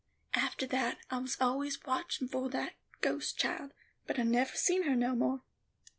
[0.33, 3.71] "Aftah that, I was always watchin' for that ghost child,
[4.07, 5.43] but I nevah seen her no more.